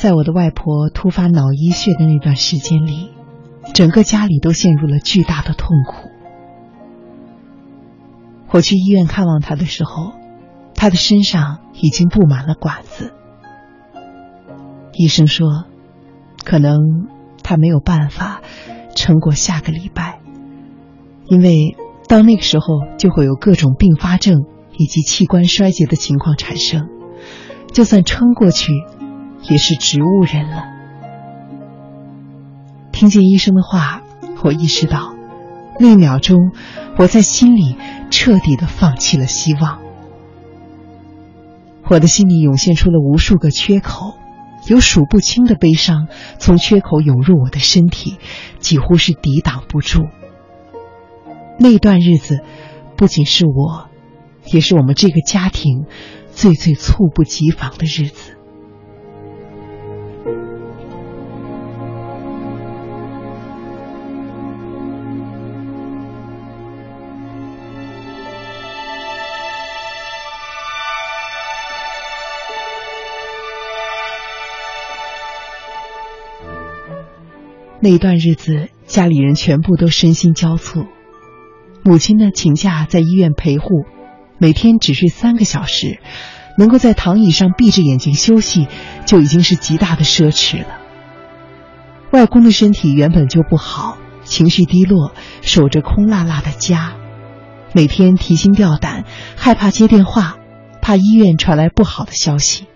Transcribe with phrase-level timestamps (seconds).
[0.00, 3.10] 在我的外婆突发脑溢血的那段时间里，
[3.74, 6.08] 整个家里都陷入了巨大的痛苦。
[8.48, 10.12] 我去医院看望她的时候，
[10.74, 13.12] 她的身上已经布满了管子。
[14.94, 15.64] 医生说，
[16.46, 16.78] 可能
[17.42, 18.40] 她没有办法
[18.96, 20.20] 撑过下个礼拜，
[21.26, 21.76] 因为
[22.08, 22.64] 到那个时候
[22.96, 24.46] 就会有各种并发症
[24.78, 26.88] 以及器官衰竭的情况产生，
[27.70, 28.72] 就算撑过去。
[29.42, 30.64] 也是植物人了。
[32.92, 34.02] 听见医生的话，
[34.42, 35.14] 我意识到，
[35.78, 36.52] 那一秒钟，
[36.98, 37.76] 我在心里
[38.10, 39.80] 彻底的放弃了希望。
[41.88, 44.14] 我的心里涌现出了无数个缺口，
[44.68, 48.18] 有数不清的悲伤从缺口涌入我的身体，
[48.58, 50.02] 几乎是抵挡不住。
[51.58, 52.40] 那段日子，
[52.96, 53.88] 不仅是我，
[54.52, 55.86] 也是我们这个家庭
[56.30, 58.36] 最最猝不及防的日子。
[77.82, 80.86] 那段日子，家里人全部都身心交瘁。
[81.82, 83.86] 母亲呢，请假在医院陪护，
[84.38, 85.98] 每天只睡三个小时，
[86.58, 88.68] 能够在躺椅上闭着眼睛休息，
[89.06, 90.78] 就已经是极大的奢侈了。
[92.10, 96.96] 外公的身体原本就不好，情绪低落，守着空落落的家，
[97.72, 99.06] 每天提心吊胆，
[99.38, 100.36] 害怕接电话，
[100.82, 102.66] 怕医院传来不好的消息。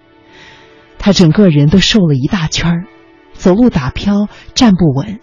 [0.99, 2.85] 他整个人都瘦了一大圈儿。
[3.45, 5.21] 走路打飘，站不稳，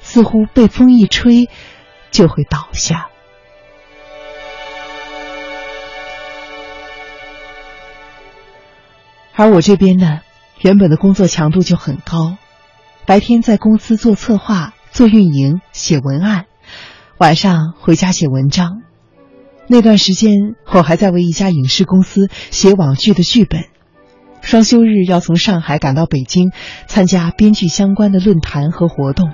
[0.00, 1.50] 似乎被风一吹
[2.10, 3.10] 就会倒下。
[9.34, 10.20] 而我这边呢，
[10.62, 12.38] 原本的工作强度就很高，
[13.04, 16.46] 白天在公司做策划、做运营、写文案，
[17.18, 18.80] 晚上回家写文章。
[19.66, 20.32] 那段时间，
[20.72, 23.66] 我还在为一家影视公司写网剧的剧本。
[24.42, 26.52] 双休日要从上海赶到北京，
[26.86, 29.32] 参加编剧相关的论坛和活动。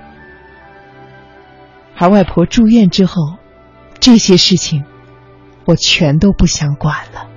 [1.97, 3.37] 而外婆住院之后，
[4.01, 4.85] 这些事情
[5.65, 7.29] 我全都不想管了。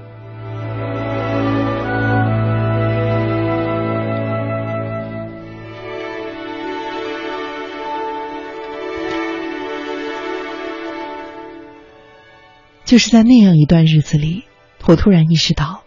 [12.83, 14.45] 就是在那样一段日子里，
[14.85, 15.83] 我突然意识到。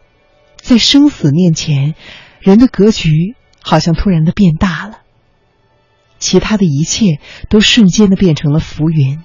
[0.60, 1.94] 在生死面前，
[2.40, 4.98] 人的格局好像突然的变大了。
[6.18, 9.22] 其他的一切都瞬间的变成了浮云。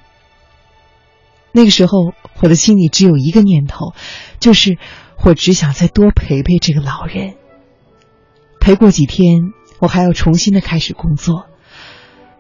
[1.52, 3.94] 那个时候，我的心里只有一个念头，
[4.40, 4.78] 就是
[5.24, 7.36] 我只想再多陪陪这个老人。
[8.60, 11.48] 陪过几天，我还要重新的开始工作。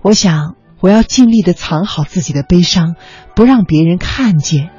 [0.01, 2.95] 我想，我要尽力的藏好自己的悲伤，
[3.35, 4.69] 不让别人看见、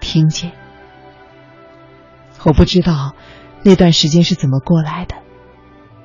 [0.00, 0.52] 听见。
[2.44, 3.14] 我不知道。
[3.66, 5.16] 那段时间是怎么过来的？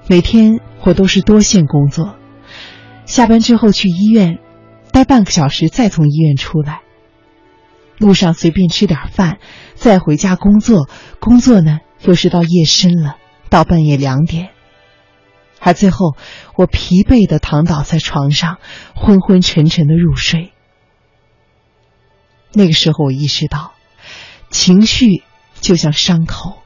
[0.07, 2.15] 每天我都是多线工作，
[3.05, 4.39] 下班之后去医院
[4.91, 6.81] 待半个小时，再从医院出来，
[7.99, 9.37] 路上随便吃点饭，
[9.75, 10.89] 再回家工作。
[11.19, 13.17] 工作呢，又是到夜深了，
[13.51, 14.49] 到半夜两点，
[15.59, 16.15] 而最后
[16.55, 18.57] 我疲惫的躺倒在床上，
[18.95, 20.51] 昏昏沉沉的入睡。
[22.53, 23.73] 那个时候，我意识到，
[24.49, 25.21] 情绪
[25.59, 26.60] 就像伤口。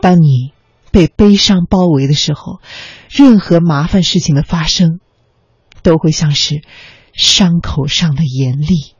[0.00, 0.52] 当你
[0.90, 2.60] 被悲伤包围的时候，
[3.08, 5.00] 任何麻烦事情的发生，
[5.82, 6.62] 都会像是
[7.12, 8.94] 伤口上的盐粒。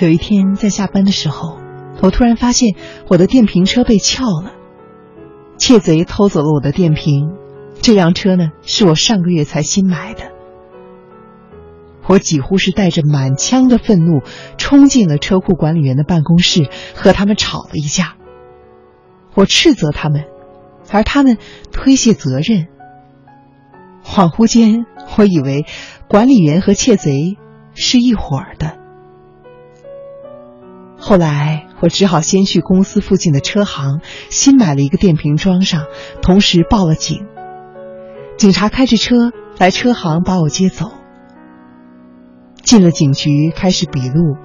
[0.00, 1.58] 有一天在下班的时候，
[2.00, 2.74] 我突然发现
[3.08, 4.52] 我的电瓶车被撬了，
[5.58, 7.32] 窃贼偷走了我的电瓶。
[7.82, 10.32] 这辆车呢，是我上个月才新买的。
[12.06, 14.22] 我几乎是带着满腔的愤怒
[14.56, 18.16] 冲进了车库管理员的办公室，和他们吵了一架。
[19.34, 20.24] 我斥责他们，
[20.90, 21.36] 而他们
[21.72, 22.68] 推卸责任。
[24.02, 24.86] 恍惚间，
[25.18, 25.66] 我以为
[26.08, 27.36] 管理员和窃贼
[27.74, 28.79] 是一伙儿的。
[31.00, 35.86] 后来，我只好先去公司附近的车行新买了一个电瓶装上，
[36.20, 37.26] 同时报了警。
[38.36, 40.92] 警察开着车来车行把我接走。
[42.62, 44.36] 进了警局，开始笔录。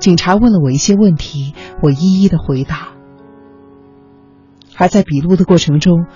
[0.00, 2.88] 警察问了我一些问题，我一一的回答。
[4.76, 6.06] 而在笔录的过程中，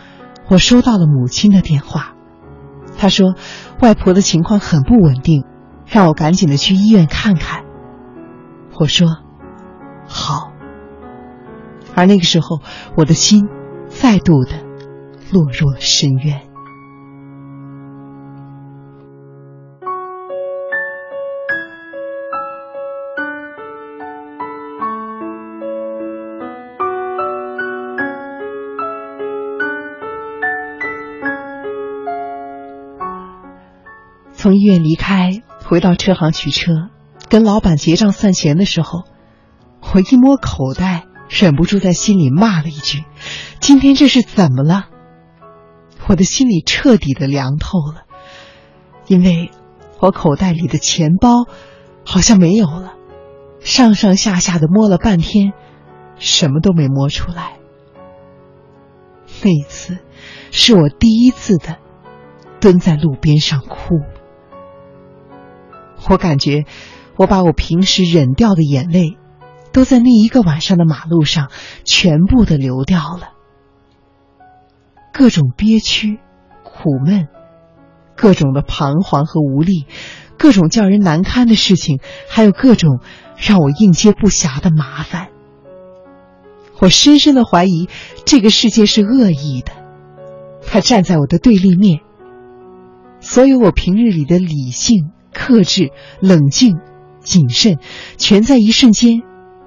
[0.49, 2.15] 我收到了母亲的电话，
[2.99, 3.35] 她说
[3.81, 5.45] 外婆的情况很不稳定，
[5.87, 7.65] 让我赶紧的去医院看看。
[8.79, 9.07] 我说
[10.07, 10.53] 好。
[11.95, 12.61] 而那个时候，
[12.97, 13.49] 我的心
[13.89, 14.53] 再度的
[15.33, 16.41] 落入了深渊。
[34.33, 36.91] 从医院离开，回到车行取车，
[37.31, 39.05] 跟老板结账算钱的时候，
[39.95, 43.05] 我一摸口袋，忍不住在心里骂了一句
[43.61, 44.89] ：“今天这是怎么了？”
[46.09, 48.03] 我的心里彻底的凉透了，
[49.07, 49.53] 因为
[50.01, 51.47] 我口袋里的钱包
[52.05, 52.95] 好像没有了，
[53.61, 55.53] 上上下下的摸了半天，
[56.19, 57.53] 什么都没摸出来。
[59.45, 59.99] 那一次，
[60.51, 61.77] 是我第一次的
[62.59, 64.01] 蹲在路边上哭。
[66.11, 66.65] 我感觉，
[67.15, 69.17] 我把我平时忍掉的眼泪，
[69.75, 71.51] 都在那一个晚上的马路上
[71.85, 73.33] 全部的流掉了。
[75.13, 76.21] 各种憋屈、
[76.63, 77.29] 苦闷，
[78.17, 79.87] 各种的彷徨和无力，
[80.39, 81.99] 各种叫人难堪的事情，
[82.31, 83.01] 还有各种
[83.37, 85.29] 让我应接不暇的麻烦。
[86.81, 87.89] 我深深的怀疑
[88.25, 89.73] 这个世界是恶意的，
[90.67, 92.01] 他站在我的对立面。
[93.21, 95.11] 所有我平日里的理性。
[95.37, 96.79] 克制、冷静、
[97.19, 97.81] 谨慎，
[98.19, 99.25] 全在一瞬间，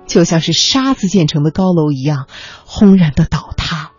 [0.08, 2.28] 就像是沙子建成的高楼一样，
[2.66, 3.92] 轰然的倒塌。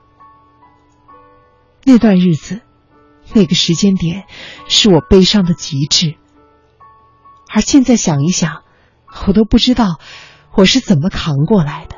[1.85, 2.63] 那段日子，
[3.35, 4.25] 那个时间点，
[4.69, 6.17] 是我悲伤的极致。
[7.51, 8.63] 而现在想一想，
[9.27, 9.99] 我都不知道
[10.55, 11.97] 我是怎么扛过来的。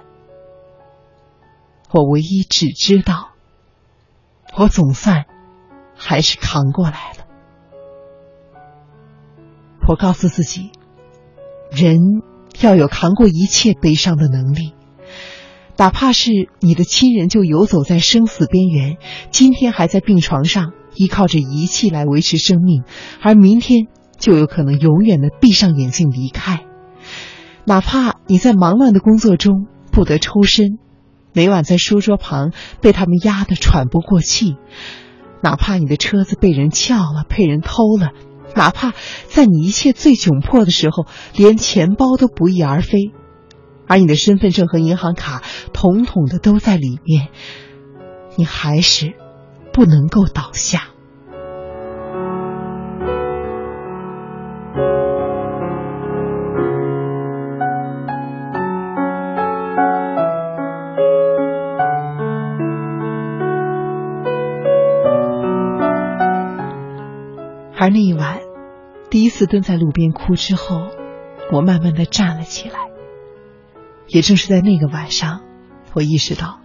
[1.93, 3.31] 我唯一只知道，
[4.57, 5.27] 我总算
[5.97, 7.27] 还是扛过来了。
[9.89, 10.71] 我告诉自己，
[11.73, 11.99] 人
[12.61, 14.75] 要有扛过一切悲伤的能力，
[15.77, 16.31] 哪怕是
[16.61, 18.97] 你的亲人就游走在生死边缘，
[19.31, 22.83] 今天还在病床上依靠着仪器来维持生命，
[23.23, 23.87] 而明天
[24.19, 26.65] 就有可能永远的闭上眼睛离开。
[27.65, 30.79] 哪怕你在忙乱的工作中不得抽身，
[31.33, 34.57] 每晚在书桌旁被他们压得喘不过气，
[35.43, 38.11] 哪怕你的车子被人撬了，被人偷了。
[38.55, 38.93] 哪怕
[39.27, 43.13] 在你一切最窘迫的时候，连钱包都不翼而飞，
[43.87, 45.43] 而你的身份证和银行卡
[45.73, 47.29] 统统的都在里面，
[48.37, 49.15] 你还是
[49.73, 50.89] 不能够倒下。
[67.83, 68.40] 而那一晚，
[69.11, 70.89] 第一次蹲在路边哭之后，
[71.53, 72.79] 我慢慢的站了起来。
[74.07, 75.43] 也正是在那个晚上，
[75.93, 76.61] 我意识到，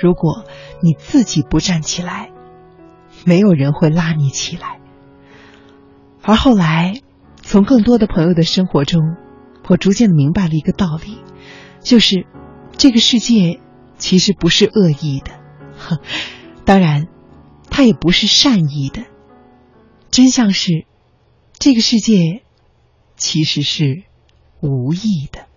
[0.00, 0.44] 如果
[0.82, 2.30] 你自己不站起来，
[3.24, 4.80] 没有人会拉你起来。
[6.22, 7.00] 而后来，
[7.36, 9.16] 从更多的朋友的生活中，
[9.68, 11.18] 我逐渐的明白了一个道理，
[11.80, 12.26] 就是
[12.76, 13.60] 这个世界
[13.96, 15.98] 其实不是恶意的，
[16.64, 17.08] 当然，
[17.70, 19.02] 它也不是善意的。
[20.10, 20.86] 真相是，
[21.60, 22.40] 这个世界
[23.18, 24.04] 其实是
[24.62, 25.49] 无意的。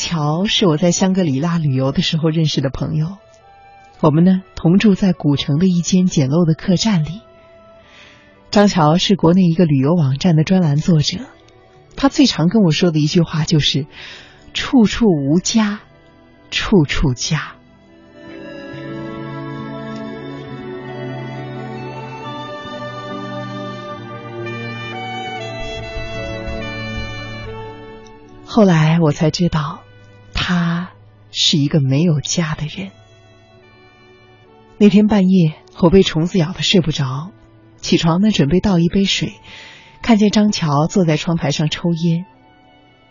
[0.00, 3.18] 乔是我在香格里拉旅游的时候认识的朋友，
[4.00, 7.20] 我们呢同住在古城的一间简陋的客栈里。
[8.50, 11.18] 张乔是国内一个旅游网站的专栏作者，
[11.96, 13.86] 他最常跟我说的一句话就是
[14.54, 15.80] “处处无家，
[16.50, 17.56] 处处家”。
[28.46, 29.82] 后来我才知道，
[31.30, 32.90] 是一个没有家的人。
[34.78, 37.32] 那天半夜，我被虫子咬的睡不着，
[37.76, 39.34] 起床呢准备倒一杯水，
[40.02, 42.24] 看见张乔坐在窗台上抽烟，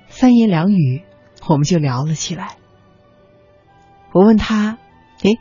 [0.07, 1.03] 三言两语
[1.47, 2.55] 我们就聊了起来。
[4.11, 4.79] 我问他
[5.21, 5.37] ：“哎，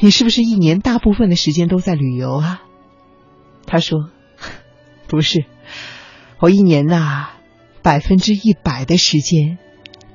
[0.00, 2.62] 你是不是一年大部分的时间都在旅游啊？”
[3.66, 4.10] 他说
[5.06, 5.44] ：“不是，
[6.38, 7.28] 我一年呐，
[7.82, 9.58] 百分之一百的时间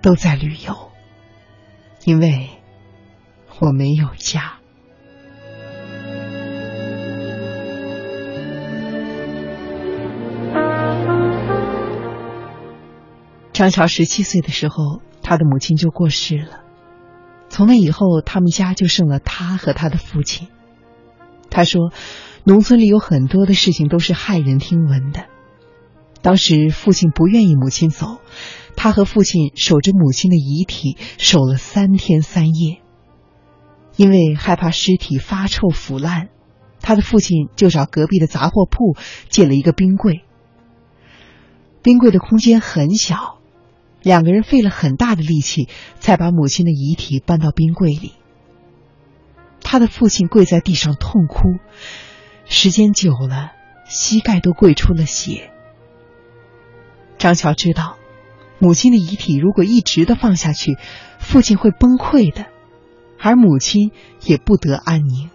[0.02, 0.92] 都在旅游，
[2.06, 2.50] 因为
[3.60, 4.60] 我没有家。”
[13.52, 16.62] 张乔十七岁的时候，他的母亲就过世了。
[17.50, 20.50] 从那以后，他们家就剩了他和他的父亲。
[21.50, 21.94] 他说，
[22.44, 25.26] 农村里有很多的事情都是骇人听闻的。
[26.26, 28.18] 当时父亲不愿意母亲走，
[28.76, 32.82] 他和父亲守着母亲的遗体守了三天三夜。
[33.96, 36.30] 因为害怕尸体发臭腐烂，
[36.82, 38.98] 他的父亲就找隔壁的杂货铺
[39.30, 40.24] 借了一个冰柜。
[41.84, 43.38] 冰柜的空间很小。
[44.02, 48.14] 两个人费了很大的力气，才把母亲的遗体搬到冰柜里。
[49.62, 51.60] 他的父亲跪在地上痛哭，
[52.46, 53.52] 时间久了，
[53.88, 55.52] 膝盖都跪出了血。
[57.18, 57.98] 张乔知道，
[58.60, 60.78] 母亲的遗体如果一直的放下去，
[61.20, 62.46] 父亲会崩溃的，
[63.20, 63.92] 而母亲
[64.24, 65.30] 也不得安宁。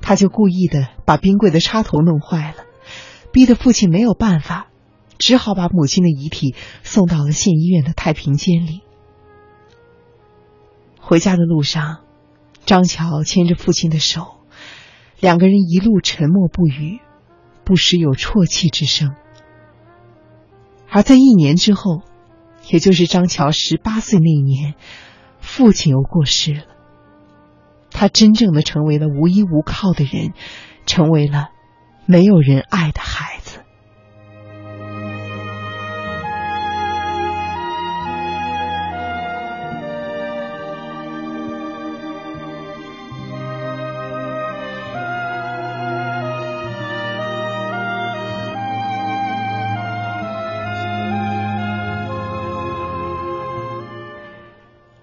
[0.00, 2.64] 他就故意的把冰柜的插头弄坏了，
[3.32, 4.68] 逼得父亲没有办法。
[5.18, 8.82] 只好把母亲的遗体送到了县医院的太平间里。
[11.00, 12.04] 回家的路上，
[12.66, 14.26] 张乔牵着父亲的手，
[15.18, 17.00] 两个人一路沉默不语，
[17.64, 19.14] 不时有啜泣之声。
[20.96, 22.00] 而在一年之后，
[22.70, 24.76] 也就是张乔十八岁那年，
[25.40, 26.62] 父亲又过世了。
[27.90, 30.32] 他真正的成为了无依无靠的人，
[30.86, 31.48] 成为了
[32.06, 33.35] 没有人爱的孩子。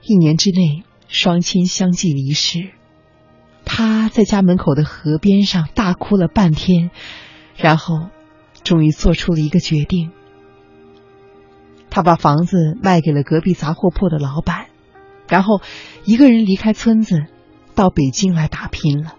[0.05, 2.71] 一年之内，双亲相继离世。
[3.63, 6.91] 他在家门口的河边上大哭了半天，
[7.55, 8.09] 然后
[8.65, 10.11] 终于做出了一个决定。
[11.89, 14.65] 他把房子卖给了隔壁杂货铺的老板，
[15.29, 15.61] 然后
[16.03, 17.27] 一个人离开村子，
[17.73, 19.13] 到北京来打拼了。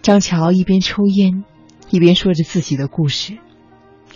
[0.00, 1.44] 张乔一边抽烟，
[1.90, 3.36] 一边说着自己的故事，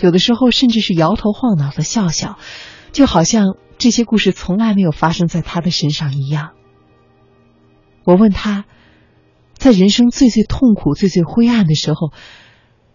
[0.00, 2.38] 有的时候甚至是摇头晃脑的笑笑，
[2.92, 3.56] 就好像。
[3.82, 6.52] 这些故事从来没有发生在他的身上一样。
[8.04, 8.64] 我问他，
[9.54, 12.12] 在人生最最痛苦、最最灰暗的时候，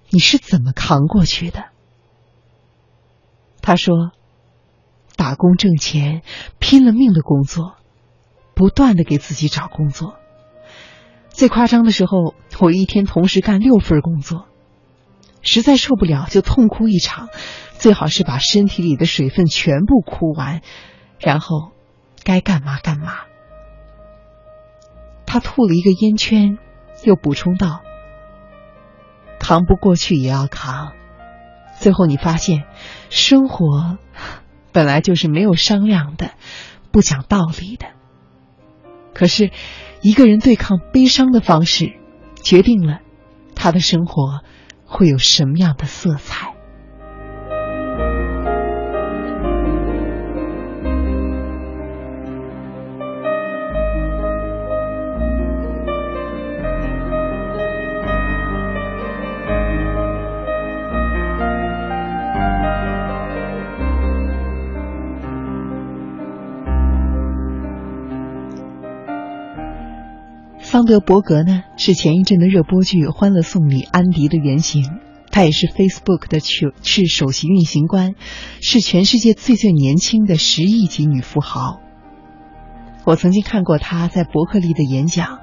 [0.09, 1.65] 你是怎么扛过去的？
[3.61, 4.13] 他说
[5.17, 6.21] ：“打工挣钱，
[6.57, 7.75] 拼了命的工作，
[8.55, 10.15] 不断的给自己找工作。
[11.27, 14.45] 最夸张的时候，我一天同时干六份工作，
[15.47, 17.29] 实在受不了就痛哭一场。”
[17.77, 20.61] 最好是把身体里的水分全部哭完，
[21.19, 21.73] 然后
[22.23, 23.19] 该干嘛干嘛。
[25.27, 26.57] 他吐了一个烟圈，
[27.03, 27.81] 又补充道
[29.39, 30.93] ：“扛不过去也要扛。”
[31.79, 32.63] 最后你发现，
[33.11, 33.99] 生活
[34.71, 36.31] 本来就是没有商量的，
[36.91, 37.85] 不讲道理的。
[39.13, 39.51] 可是，
[40.01, 41.93] 一个人对抗悲伤的方式，
[42.41, 43.01] 决定了
[43.53, 44.41] 他的生活
[44.87, 46.56] 会有什么样的色彩。
[70.87, 78.15] 德伯格呢，是前一阵的热播剧《欢乐颂》里安迪的原型，他也是 Facebook 的首是首席运行官，
[78.61, 81.79] 是全世界最最年轻的十亿级女富豪。
[83.05, 85.39] 我曾经看过她在伯克利的演讲，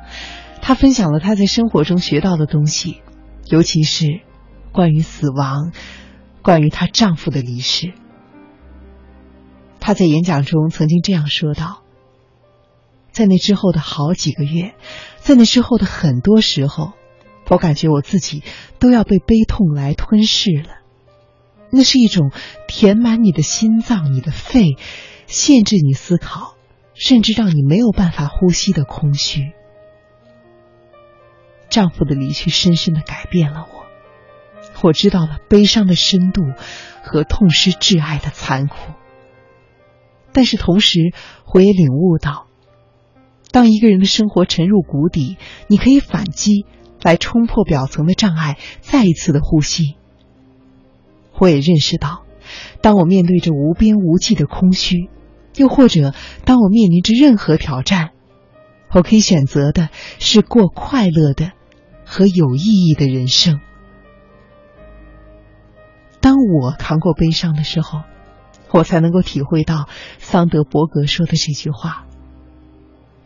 [0.60, 3.02] 她分享了她在生活中学到的东西，
[3.48, 4.06] 尤其是
[4.72, 5.72] 关于死亡，
[6.42, 7.92] 关于她丈夫的离世。
[9.78, 11.83] 她在演讲中曾经这样说道。
[13.14, 14.74] 在那之后的好几个月，
[15.18, 16.92] 在那之后的很多时候，
[17.48, 18.42] 我感觉我自己
[18.80, 20.80] 都要被悲痛来吞噬了。
[21.70, 22.32] 那是一种
[22.66, 24.76] 填满你的心脏、你的肺，
[25.26, 26.56] 限制你思考，
[26.94, 29.52] 甚至让你没有办法呼吸的空虚。
[31.70, 33.84] 丈夫的离去深深的改变了我。
[34.82, 36.42] 我知道了悲伤的深度
[37.04, 38.76] 和痛失挚爱的残酷，
[40.32, 41.12] 但是同时
[41.52, 42.48] 我也领悟到，
[43.54, 45.36] 当一个人的生活沉入谷底，
[45.68, 46.66] 你可以反击，
[47.00, 49.94] 来冲破表层的障碍，再一次的呼吸。
[51.38, 52.24] 我也认识到，
[52.82, 55.08] 当我面对着无边无际的空虚，
[55.54, 56.12] 又或者
[56.44, 58.10] 当我面临着任何挑战，
[58.90, 61.52] 我可以选择的是过快乐的
[62.04, 63.60] 和有意义的人生。
[66.20, 68.00] 当我扛过悲伤的时候，
[68.72, 72.08] 我才能够体会到桑德伯格说的这句话。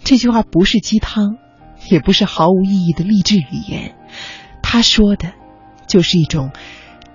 [0.05, 1.37] 这句话不是鸡汤，
[1.91, 3.95] 也不是毫无意义的励志语言，
[4.63, 5.33] 他说的，
[5.87, 6.51] 就是一种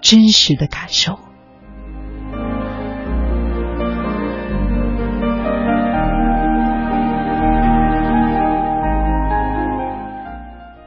[0.01, 1.19] 真实的感受。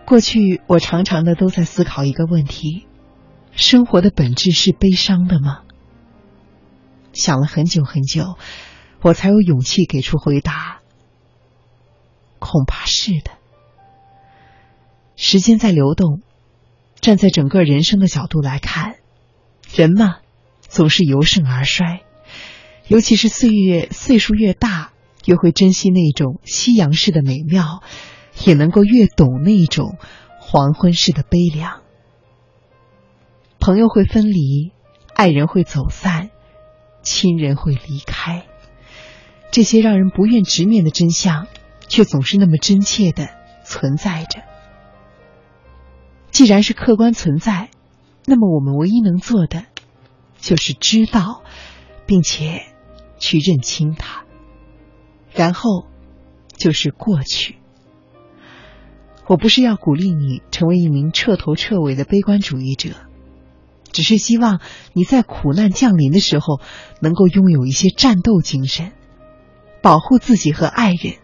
[0.05, 2.87] 过去，我常常的都在思考一个问题。
[3.51, 5.63] 生活的本质是悲伤的吗？
[7.13, 8.37] 想了很久很久，
[9.03, 10.79] 我才有勇气给出回答。
[12.47, 13.33] 恐怕是的。
[15.17, 16.21] 时间在流动，
[17.01, 18.97] 站在整个人生的角度来看，
[19.75, 20.19] 人嘛，
[20.61, 22.03] 总是由盛而衰。
[22.87, 24.93] 尤其是岁月岁数越大，
[25.25, 27.83] 越会珍惜那种夕阳式的美妙，
[28.45, 29.99] 也能够越懂那种
[30.39, 31.81] 黄昏式的悲凉。
[33.59, 34.71] 朋友会分离，
[35.15, 36.31] 爱人会走散，
[37.03, 38.47] 亲人会离开，
[39.51, 41.49] 这些让人不愿直面的真相，
[41.89, 43.29] 却总是那么真切的
[43.65, 44.43] 存在着。
[46.31, 47.71] 既然是客观存在，
[48.25, 49.65] 那么我们唯一能做的，
[50.39, 51.43] 就是知道，
[52.07, 52.63] 并且
[53.19, 54.25] 去认清它，
[55.33, 55.87] 然后
[56.57, 57.57] 就是过去。
[59.27, 62.91] 我不是要鼓励你成为一名彻头彻尾的悲观主义者。
[63.93, 64.61] 只是希望
[64.93, 66.61] 你在苦难降临的时候，
[67.01, 68.93] 能够拥有一些战斗精神，
[69.83, 71.15] 保护自己和爱人，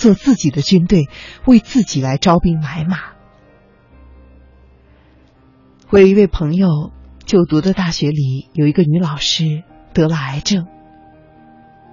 [0.00, 1.10] 做自己的军队，
[1.46, 2.96] 为自己来招兵买马。
[5.90, 6.90] 我有一位朋友，
[7.26, 10.66] 就读的大学里有一个女老师得了癌症。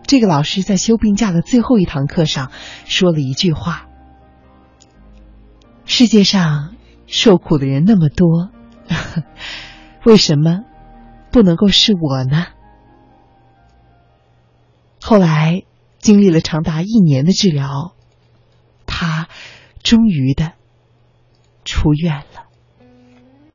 [0.03, 2.49] 这个老师在休病假的最后一堂课上
[2.85, 3.89] 说了一句话
[5.83, 6.75] ：“世界上
[7.07, 8.51] 受苦的人那么多。
[10.05, 10.61] ”为什么
[11.29, 12.45] 不能够是我呢？
[15.01, 15.63] 后来
[15.99, 17.95] 经历了长达一年的治疗，
[18.99, 19.29] 他
[19.83, 20.53] 终于的
[21.63, 22.37] 出院了。